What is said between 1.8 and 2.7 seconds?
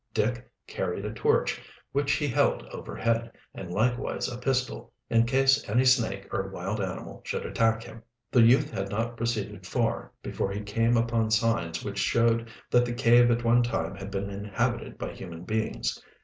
which he held